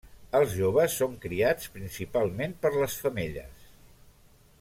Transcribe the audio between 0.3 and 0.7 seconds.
Els